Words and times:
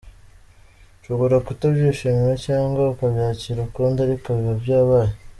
Ushobora 0.99 1.35
kutabyishimira 1.45 2.33
cyangwa 2.45 2.81
ukabyakira 2.93 3.59
ukundi 3.67 3.99
ariko 4.05 4.27
biba 4.35 4.53
byabaye. 4.63 5.11